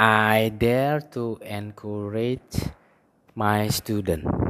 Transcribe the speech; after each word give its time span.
I 0.00 0.52
dare 0.56 1.00
to 1.18 1.40
encourage 1.42 2.70
my 3.34 3.66
students 3.66 4.47